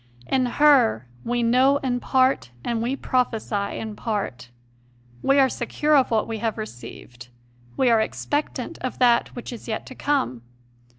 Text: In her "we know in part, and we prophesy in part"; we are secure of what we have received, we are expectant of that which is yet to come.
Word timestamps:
In 0.25 0.47
her 0.47 1.05
"we 1.23 1.43
know 1.43 1.77
in 1.77 1.99
part, 1.99 2.49
and 2.63 2.81
we 2.81 2.95
prophesy 2.95 3.77
in 3.77 3.95
part"; 3.95 4.49
we 5.21 5.37
are 5.37 5.47
secure 5.47 5.95
of 5.95 6.09
what 6.09 6.27
we 6.27 6.39
have 6.39 6.57
received, 6.57 7.27
we 7.77 7.87
are 7.91 8.01
expectant 8.01 8.79
of 8.79 8.97
that 8.97 9.35
which 9.35 9.53
is 9.53 9.67
yet 9.67 9.85
to 9.85 9.93
come. 9.93 10.41